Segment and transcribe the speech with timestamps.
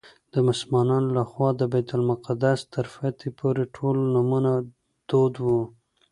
[0.33, 4.51] د مسلمانانو له خوا د بیت المقدس تر فتحې پورې ټول نومونه
[5.09, 5.61] دود وو.